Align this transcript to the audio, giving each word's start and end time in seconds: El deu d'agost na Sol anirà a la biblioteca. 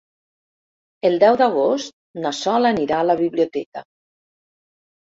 El 1.09 1.17
deu 1.25 1.37
d'agost 1.41 1.95
na 2.25 2.33
Sol 2.41 2.71
anirà 2.73 2.99
a 3.05 3.09
la 3.13 3.21
biblioteca. 3.25 3.89